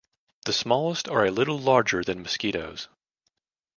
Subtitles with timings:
[0.45, 2.87] The smallest are a little larger than mosquitoes.